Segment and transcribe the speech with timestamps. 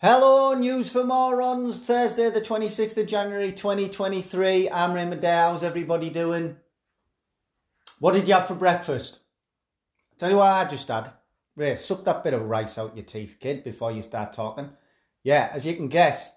[0.00, 1.76] Hello, news for morons.
[1.76, 4.70] Thursday, the 26th of January 2023.
[4.70, 5.48] I'm Raymond Ayre.
[5.48, 6.54] How's everybody doing?
[7.98, 9.18] What did you have for breakfast?
[10.16, 11.10] Tell you what I just had.
[11.56, 14.70] Ray, suck that bit of rice out your teeth, kid, before you start talking.
[15.24, 16.30] Yeah, as you can guess,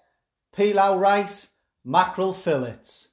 [0.52, 1.50] pilau rice,
[1.84, 3.10] mackerel fillets.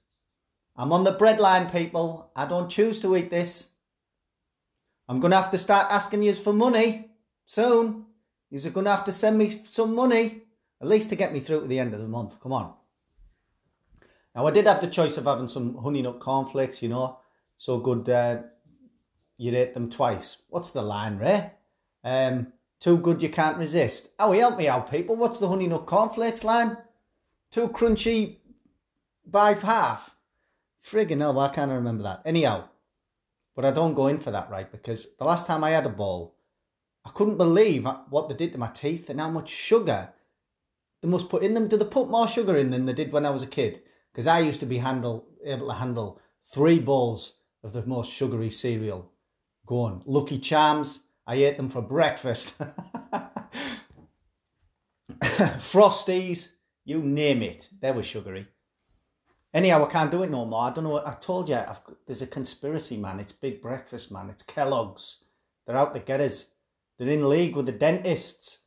[0.76, 2.32] I'm on the breadline, people.
[2.36, 3.68] I don't choose to eat this.
[5.08, 7.12] I'm going to have to start asking you for money
[7.46, 8.08] soon.
[8.50, 10.44] You're going to have to send me some money,
[10.82, 12.40] at least to get me through to the end of the month.
[12.42, 12.74] Come on.
[14.36, 17.20] Now, I did have the choice of having some honey nut cornflakes, you know,
[17.58, 18.44] so good uh,
[19.38, 20.38] you'd ate them twice.
[20.50, 21.52] What's the line, Ray?
[22.04, 24.10] Um, too good you can't resist.
[24.20, 25.16] Oh, help me out, people.
[25.16, 26.78] What's the honey nut cornflakes line?
[27.52, 28.38] Too crunchy
[29.26, 30.16] by half.
[30.84, 32.22] Friggin' hell, why can't I remember that?
[32.26, 32.70] Anyhow,
[33.56, 34.72] but I don't go in for that, right?
[34.72, 36.36] Because the last time I had a bowl,
[37.10, 40.14] I couldn't believe what they did to my teeth and how much sugar
[41.02, 41.68] they must put in them.
[41.68, 43.82] Do they put more sugar in than they did when I was a kid?
[44.12, 46.22] Because I used to be handle able to handle
[46.54, 49.12] three bowls of the most sugary cereal.
[49.66, 51.00] Go on, Lucky Charms.
[51.26, 52.54] I ate them for breakfast.
[55.20, 56.50] Frosties,
[56.86, 58.46] you name it, they were sugary.
[59.52, 60.66] Anyhow, I can't do it no more.
[60.66, 60.92] I don't know.
[60.92, 63.20] What, I told you, I've, there's a conspiracy, man.
[63.20, 64.30] It's Big Breakfast, man.
[64.30, 65.24] It's Kellogg's.
[65.66, 66.46] They're out to get us.
[67.00, 68.60] They're in league with the dentists.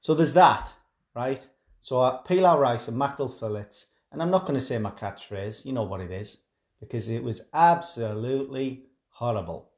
[0.00, 0.72] So there's that,
[1.14, 1.46] right?
[1.80, 3.86] So uh, pilau rice and mackerel fillets.
[4.10, 5.64] And I'm not going to say my catchphrase.
[5.64, 6.38] You know what it is.
[6.80, 9.70] Because it was absolutely horrible.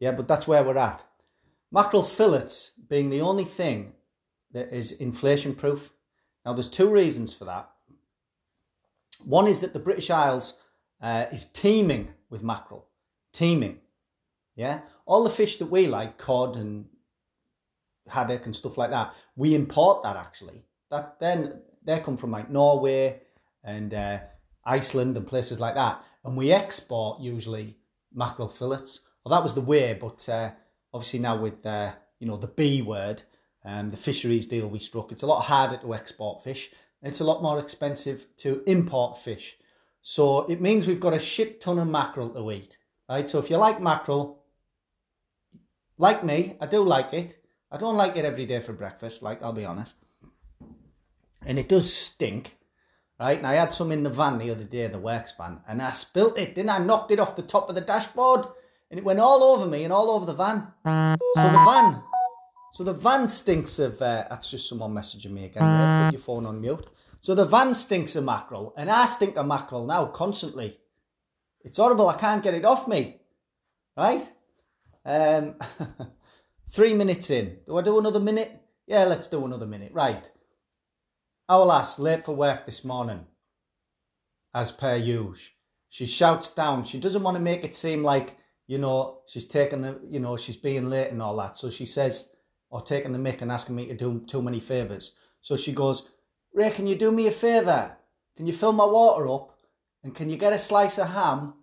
[0.00, 1.04] Yeah, but that's where we're at.
[1.70, 3.92] Mackerel fillets being the only thing
[4.52, 5.92] that is inflation proof.
[6.44, 7.68] Now, there's two reasons for that.
[9.24, 10.54] One is that the British Isles
[11.02, 12.86] uh, is teeming with mackerel,
[13.32, 13.78] teeming.
[14.56, 16.86] Yeah, all the fish that we like, cod and
[18.08, 20.64] haddock and stuff like that, we import that actually.
[20.90, 23.20] That then they come from like Norway
[23.64, 24.20] and uh,
[24.64, 27.76] Iceland and places like that, and we export usually
[28.14, 29.00] mackerel fillets.
[29.24, 30.50] Well, that was the way, but uh,
[30.94, 33.22] obviously now with uh, you know the B word,
[33.64, 36.70] um, the fisheries deal we struck, it's a lot harder to export fish.
[37.02, 39.56] It's a lot more expensive to import fish.
[40.02, 42.76] So it means we've got a shit ton of mackerel to eat,
[43.08, 43.28] right?
[43.28, 44.42] So if you like mackerel,
[45.98, 47.42] like me, I do like it.
[47.70, 49.96] I don't like it every day for breakfast, like I'll be honest.
[51.44, 52.56] And it does stink,
[53.18, 53.38] right?
[53.38, 55.92] And I had some in the van the other day, the works van, and I
[55.92, 56.54] spilt it.
[56.54, 58.46] Then I knocked it off the top of the dashboard,
[58.90, 60.68] and it went all over me and all over the van.
[60.84, 62.02] So the van,
[62.72, 64.00] so the van stinks of.
[64.00, 65.62] Uh, that's just someone messaging me again.
[65.62, 66.08] There.
[66.08, 66.86] Put your phone on mute.
[67.20, 70.78] So the van stinks of mackerel, and I stink of mackerel now constantly.
[71.64, 72.08] It's horrible.
[72.08, 73.20] I can't get it off me,
[73.96, 74.30] right?
[75.06, 75.54] Um,
[76.70, 77.58] three minutes in.
[77.66, 78.60] Do I do another minute?
[78.88, 79.92] Yeah, let's do another minute.
[79.94, 80.28] Right.
[81.48, 83.24] Our lass, late for work this morning,
[84.52, 85.36] as per usual.
[85.90, 86.84] She shouts down.
[86.84, 88.36] She doesn't want to make it seem like,
[88.66, 91.56] you know, she's taking the, you know, she's being late and all that.
[91.56, 92.28] So she says,
[92.68, 95.14] or taking the mic and asking me to do too many favours.
[95.40, 96.02] So she goes,
[96.52, 97.96] Ray, can you do me a favour?
[98.36, 99.56] Can you fill my water up?
[100.02, 101.54] And can you get a slice of ham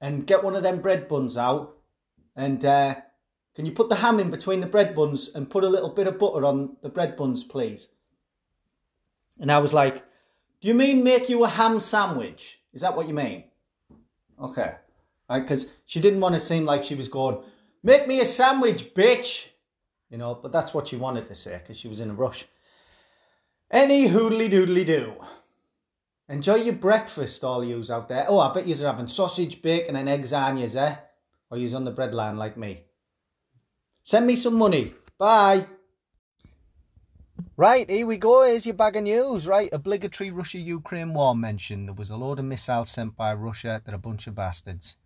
[0.00, 1.77] and get one of them bread buns out
[2.38, 2.94] and uh,
[3.56, 6.06] can you put the ham in between the bread buns and put a little bit
[6.06, 7.88] of butter on the bread buns, please?
[9.40, 10.04] And I was like,
[10.60, 12.60] do you mean make you a ham sandwich?
[12.72, 13.42] Is that what you mean?
[14.40, 14.76] Okay.
[15.28, 17.38] Right, because she didn't want to seem like she was going,
[17.82, 19.46] make me a sandwich, bitch.
[20.08, 22.46] You know, but that's what she wanted to say because she was in a rush.
[23.68, 25.14] Any hoodly doodly do.
[26.28, 28.26] Enjoy your breakfast, all yous out there.
[28.28, 30.96] Oh, I bet you're having sausage, bacon, and eggs on yous, eh?
[31.50, 32.84] Or use on the breadline like me.
[34.04, 34.94] Send me some money.
[35.18, 35.66] Bye.
[37.56, 38.42] Right, here we go.
[38.42, 39.46] Here's your bag of news.
[39.46, 41.86] Right, obligatory Russia-Ukraine war mention.
[41.86, 43.82] There was a load of missiles sent by Russia.
[43.84, 44.96] They're a bunch of bastards.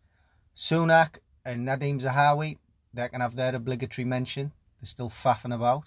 [0.57, 2.59] Sunak and Nadim Zahawi,
[2.93, 4.53] they can have their obligatory mention.
[4.81, 5.85] They're still faffing about.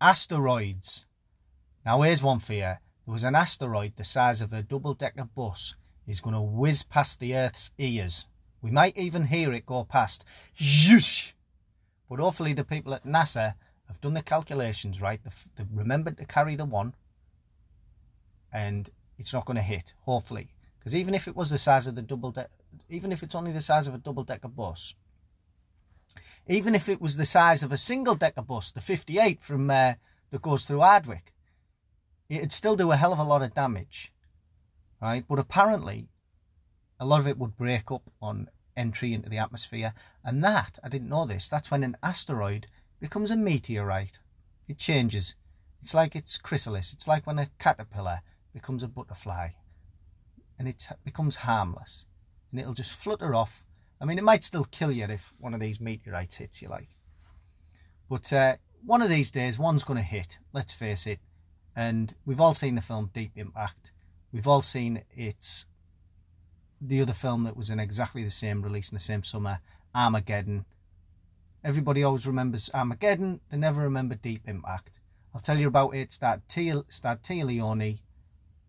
[0.00, 1.06] Asteroids.
[1.84, 2.60] Now here's one for you.
[2.60, 5.74] There was an asteroid the size of a double-decker bus.
[6.06, 8.26] Is going to whiz past the Earth's ears
[8.62, 10.24] we might even hear it go past.
[12.08, 13.54] But hopefully the people at NASA
[13.88, 15.20] have done the calculations right.
[15.22, 16.94] They've, remembered to carry the one.
[18.52, 18.88] And
[19.18, 20.52] it's not going to hit, hopefully.
[20.78, 22.50] Because even if it was the size of the double deck,
[22.88, 24.94] even if it's only the size of a double decker bus,
[26.48, 29.94] even if it was the size of a single decker bus, the 58 from uh,
[30.30, 31.32] that goes through Ardwick,
[32.28, 34.12] it'd still do a hell of a lot of damage,
[35.00, 35.24] right?
[35.28, 36.08] But apparently,
[37.02, 39.92] a lot of it would break up on entry into the atmosphere.
[40.24, 42.68] And that, I didn't know this, that's when an asteroid
[43.00, 44.20] becomes a meteorite.
[44.68, 45.34] It changes.
[45.82, 46.92] It's like it's chrysalis.
[46.92, 48.20] It's like when a caterpillar
[48.54, 49.48] becomes a butterfly
[50.60, 52.06] and it becomes harmless
[52.52, 53.64] and it'll just flutter off.
[54.00, 56.88] I mean, it might still kill you if one of these meteorites hits you, like.
[58.08, 58.56] But uh,
[58.86, 61.18] one of these days, one's going to hit, let's face it.
[61.74, 63.90] And we've all seen the film Deep Impact.
[64.32, 65.66] We've all seen it's
[66.84, 69.60] the other film that was in exactly the same release in the same summer,
[69.94, 70.64] Armageddon.
[71.62, 74.98] Everybody always remembers Armageddon, they never remember Deep Impact.
[75.34, 76.12] I'll tell you about it.
[76.12, 78.00] Starred Téa, starred Téa Leoni,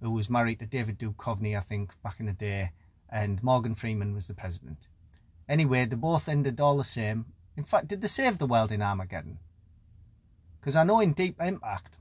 [0.02, 2.72] who was married to David Duchovny, I think, back in the day,
[3.10, 4.88] and Morgan Freeman was the president.
[5.50, 7.26] Anyway, they both ended all the same.
[7.58, 9.40] In fact, did they save the world in Armageddon?
[10.60, 11.98] Because I know in Deep Impact,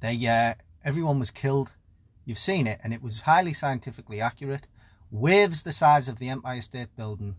[0.00, 0.54] they uh,
[0.84, 1.72] everyone was killed.
[2.24, 4.66] You've seen it, and it was highly scientifically accurate.
[5.10, 7.36] Waves the size of the Empire State Building,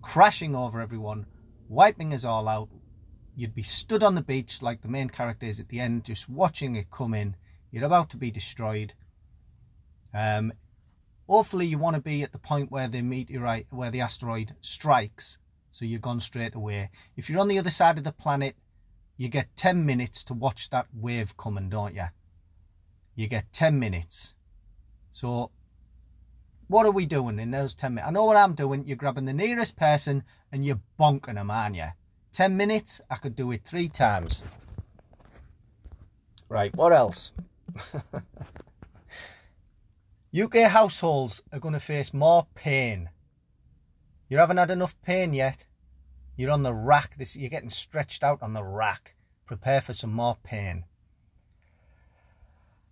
[0.00, 1.26] crashing over everyone,
[1.68, 2.68] wiping us all out.
[3.34, 6.28] You'd be stood on the beach like the main character is at the end, just
[6.28, 7.36] watching it come in.
[7.70, 8.94] You're about to be destroyed.
[10.14, 10.52] Um,
[11.28, 15.38] hopefully, you want to be at the point where the meteorite, where the asteroid strikes,
[15.70, 16.90] so you're gone straight away.
[17.16, 18.56] If you're on the other side of the planet,
[19.16, 22.06] you get 10 minutes to watch that wave coming, don't you?
[23.18, 24.34] You get 10 minutes.
[25.10, 25.50] So,
[26.68, 28.08] what are we doing in those 10 minutes?
[28.08, 28.86] I know what I'm doing.
[28.86, 30.22] You're grabbing the nearest person
[30.52, 31.88] and you're bonking them, aren't you?
[32.30, 34.40] 10 minutes, I could do it three times.
[36.48, 37.32] Right, what else?
[40.40, 43.10] UK households are going to face more pain.
[44.28, 45.66] You haven't had enough pain yet.
[46.36, 47.18] You're on the rack.
[47.18, 49.16] This you're getting stretched out on the rack.
[49.44, 50.84] Prepare for some more pain.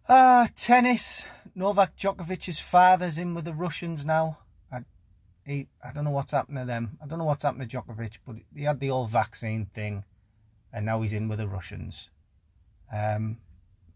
[0.08, 1.26] Uh, tennis.
[1.56, 4.38] Novak Djokovic's father's in with the Russians now.
[4.70, 4.82] I,
[5.44, 6.96] he, I don't know what's happened to them.
[7.02, 10.04] I don't know what's happened to Djokovic, but he had the old vaccine thing,
[10.72, 12.08] and now he's in with the Russians.
[12.92, 13.38] Um,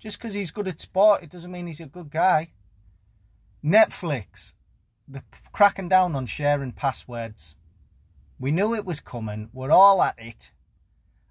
[0.01, 2.51] just because he's good at sport, it doesn't mean he's a good guy.
[3.65, 4.55] Netflix,
[5.07, 5.23] they're
[5.53, 7.55] cracking down on sharing passwords.
[8.37, 9.49] We knew it was coming.
[9.53, 10.51] We're all at it.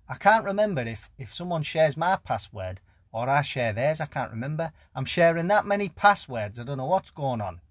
[0.07, 2.79] I can't remember if, if someone shares my password
[3.11, 4.01] or I share theirs.
[4.01, 4.71] I can't remember.
[4.95, 6.59] I'm sharing that many passwords.
[6.59, 7.61] I don't know what's going on.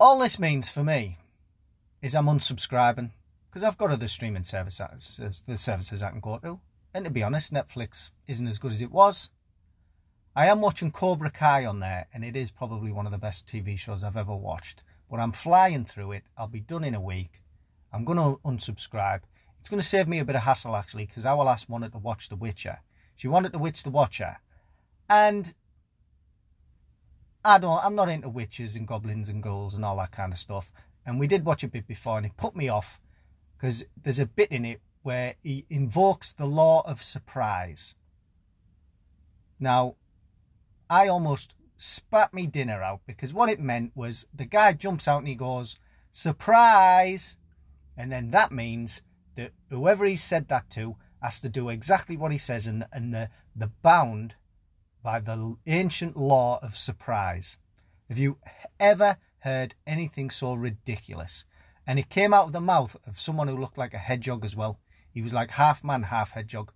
[0.00, 1.18] All this means for me
[2.00, 3.10] is I'm unsubscribing
[3.48, 6.58] because I've got other streaming services, the services I can go to.
[6.94, 9.30] And to be honest, Netflix isn't as good as it was.
[10.34, 13.46] I am watching Cobra Kai on there, and it is probably one of the best
[13.46, 14.82] TV shows I've ever watched.
[15.10, 16.24] But I'm flying through it.
[16.36, 17.42] I'll be done in a week.
[17.92, 19.20] I'm going to unsubscribe.
[19.62, 21.98] It's going to save me a bit of hassle actually, because our last wanted to
[21.98, 22.80] watch The Witcher.
[23.14, 24.38] She wanted to watch The Watcher,
[25.08, 25.54] and
[27.44, 27.78] I don't.
[27.84, 30.72] I'm not into witches and goblins and ghouls and all that kind of stuff.
[31.06, 33.00] And we did watch a bit before, and it put me off
[33.56, 37.94] because there's a bit in it where he invokes the law of surprise.
[39.60, 39.94] Now,
[40.90, 45.18] I almost spat me dinner out because what it meant was the guy jumps out
[45.18, 45.78] and he goes,
[46.10, 47.36] surprise!
[47.96, 49.02] And then that means
[49.42, 53.14] that whoever he said that to has to do exactly what he says and, and
[53.14, 54.34] the, the bound
[55.02, 57.58] by the ancient law of surprise.
[58.08, 58.38] Have you
[58.78, 61.44] ever heard anything so ridiculous?
[61.86, 64.54] And it came out of the mouth of someone who looked like a hedgehog as
[64.54, 64.78] well.
[65.10, 66.72] He was like half man, half hedgehog.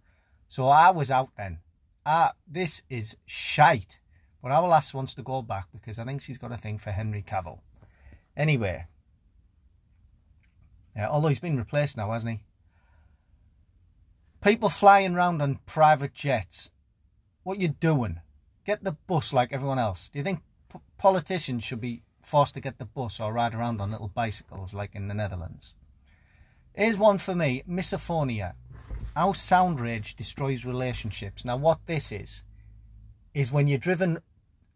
[0.48, 1.60] So I was out then.
[2.04, 3.98] Ah, this is shite.
[4.42, 6.90] But our lass wants to go back because I think she's got a thing for
[6.90, 7.60] Henry Cavill.
[8.36, 8.86] Anyway,
[10.94, 12.45] yeah, although he's been replaced now, hasn't he?
[14.46, 16.70] People flying around on private jets.
[17.42, 18.20] What you doing?
[18.64, 20.08] Get the bus like everyone else.
[20.08, 20.38] Do you think
[20.98, 24.94] politicians should be forced to get the bus or ride around on little bicycles like
[24.94, 25.74] in the Netherlands?
[26.76, 28.54] Here's one for me misophonia.
[29.16, 31.44] How sound rage destroys relationships.
[31.44, 32.44] Now, what this is,
[33.34, 34.20] is when you're driven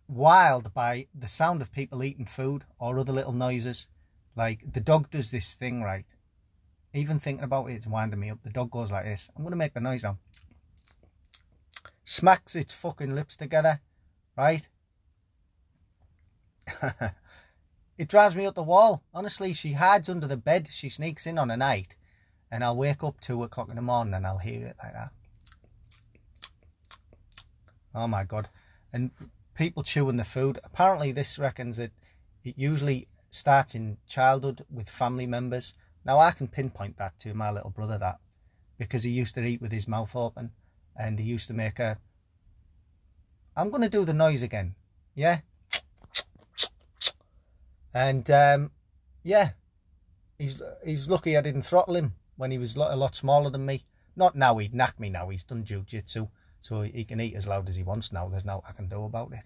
[0.08, 3.86] wild by the sound of people eating food or other little noises.
[4.34, 6.06] Like the dog does this thing, right?
[6.92, 8.42] Even thinking about it, it's winding me up.
[8.42, 9.30] The dog goes like this.
[9.36, 10.18] I'm going to make the noise now.
[12.04, 13.80] Smacks its fucking lips together,
[14.36, 14.66] right?
[17.98, 19.02] it drives me up the wall.
[19.14, 20.68] Honestly, she hides under the bed.
[20.70, 21.96] She sneaks in on a night,
[22.50, 25.10] and I'll wake up two o'clock in the morning and I'll hear it like that.
[27.94, 28.48] Oh my god!
[28.92, 29.10] And
[29.54, 30.58] people chewing the food.
[30.64, 31.92] Apparently, this reckons that
[32.44, 35.74] it usually starts in childhood with family members.
[36.04, 38.18] Now I can pinpoint that to my little brother that
[38.78, 40.50] because he used to eat with his mouth open
[40.96, 41.98] and he used to make a.
[43.56, 44.74] I'm going to do the noise again,
[45.14, 45.40] yeah.
[47.92, 48.70] And um,
[49.22, 49.50] yeah,
[50.38, 53.84] he's he's lucky I didn't throttle him when he was a lot smaller than me.
[54.16, 55.28] Not now, he'd knack me now.
[55.28, 56.28] He's done jiu-jitsu,
[56.60, 58.28] so he can eat as loud as he wants now.
[58.28, 59.44] There's nothing I can do about it.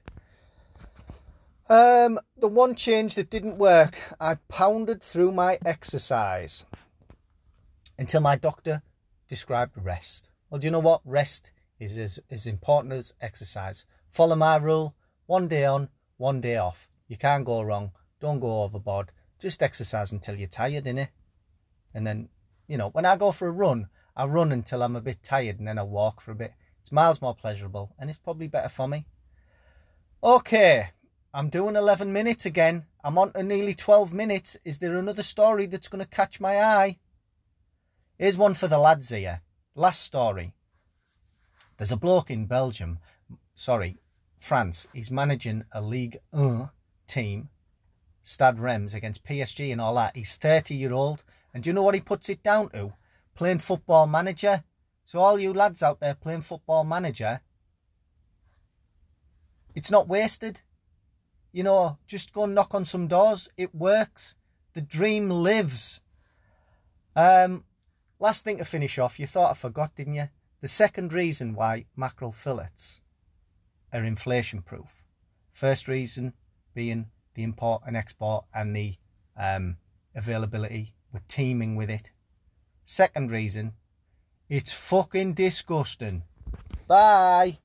[1.67, 6.65] Um, the one change that didn't work, I pounded through my exercise
[7.99, 8.83] until my doctor
[9.29, 10.29] described rest.
[10.51, 11.01] Well, do you know what?
[11.07, 13.87] Rest is as, as important as exercise.
[14.11, 14.95] Follow my rule
[15.27, 16.87] one day on, one day off.
[17.09, 17.93] You can't go wrong.
[18.21, 19.11] Don't go overboard.
[19.39, 21.09] Just exercise until you're tired, innit?
[21.95, 22.29] And then,
[22.69, 25.59] you know, when I go for a run, I run until I'm a bit tired
[25.59, 26.53] and then I walk for a bit.
[26.81, 29.07] It's miles more pleasurable and it's probably better for me.
[30.23, 30.91] Okay,
[31.37, 32.87] I'm doing 11 minutes again.
[33.03, 34.57] I'm on to nearly 12 minutes.
[34.65, 36.99] Is there another story that's going to catch my eye?
[38.17, 39.41] Here's one for the lads here.
[39.75, 40.55] Last story.
[41.77, 43.01] There's a bloke in Belgium,
[43.57, 43.97] sorry,
[44.39, 44.87] France.
[44.93, 46.71] He's managing a League 1
[47.09, 47.49] team,
[48.23, 50.15] Stade Reims, against PSG and all that.
[50.15, 51.25] He's 30 year old.
[51.53, 52.93] And do you know what he puts it down to?
[53.35, 54.63] Playing football manager.
[55.05, 57.41] So all you lads out there playing football manager,
[59.75, 60.61] it's not wasted.
[61.55, 63.49] You know, just go and knock on some doors.
[63.57, 64.35] It works.
[64.73, 66.01] The dream lives.
[67.15, 67.63] Um,
[68.19, 70.29] last thing to finish off, you thought I forgot, didn't you?
[70.63, 73.01] The second reason why mackerel fillets
[73.93, 75.05] are inflation proof.
[75.53, 76.33] First reason
[76.75, 78.97] being the import and export and the
[79.37, 79.77] um,
[80.17, 80.97] availability.
[81.13, 82.11] We're teeming with it.
[82.85, 83.75] Second reason,
[84.49, 86.25] it's fucking disgusting.
[86.89, 87.59] Bye.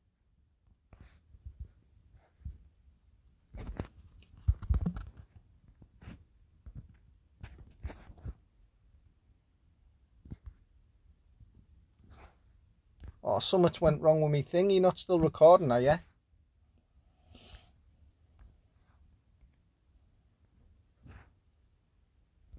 [13.31, 14.71] Oh, so went wrong with me thing.
[14.71, 15.99] You're not still recording, are you?